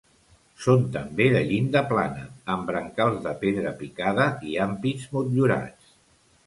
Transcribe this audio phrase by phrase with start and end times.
[0.61, 2.23] Són també de llinda plana,
[2.55, 5.97] amb brancals de pedra picada i ampits motllurats.